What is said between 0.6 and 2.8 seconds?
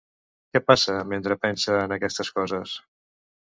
passa mentre pensa en aquestes coses?